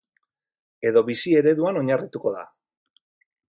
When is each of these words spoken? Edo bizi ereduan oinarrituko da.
Edo 0.91 1.03
bizi 1.09 1.35
ereduan 1.43 1.79
oinarrituko 1.83 2.35
da. 2.39 2.45